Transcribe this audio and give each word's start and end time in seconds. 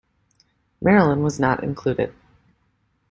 Marilyn 0.81 1.21
was 1.21 1.39
not 1.39 1.63
included. 1.63 2.11